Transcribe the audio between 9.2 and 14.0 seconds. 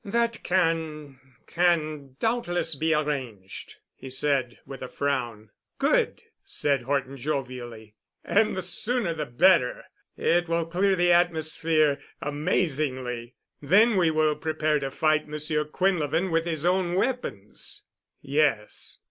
better. It will clear the atmosphere amazingly. Then